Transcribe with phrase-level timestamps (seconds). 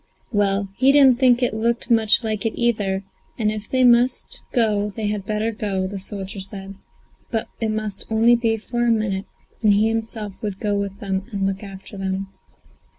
[0.31, 3.03] Well, he didn't think it looked much like it either,
[3.37, 6.73] and if they must go they had better go, the soldier said;
[7.29, 9.25] but it must only be for a minute,
[9.61, 12.29] and he himself would go with them and look after them.